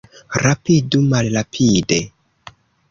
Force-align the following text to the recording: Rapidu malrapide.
Rapidu 0.45 1.03
malrapide. 1.11 2.03